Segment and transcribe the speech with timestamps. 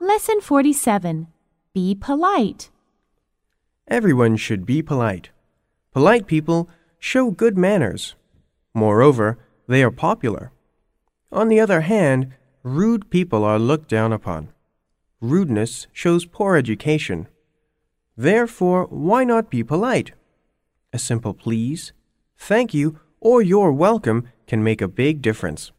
[0.00, 1.26] Lesson 47
[1.72, 2.70] Be polite.
[3.88, 5.30] Everyone should be polite.
[5.90, 8.14] Polite people show good manners.
[8.74, 10.52] Moreover, they are popular.
[11.32, 14.50] On the other hand, rude people are looked down upon.
[15.22, 17.26] Rudeness shows poor education.
[18.18, 20.12] Therefore, why not be polite?
[20.92, 21.92] A simple please,
[22.36, 25.72] thank you, or you're welcome can make a big difference.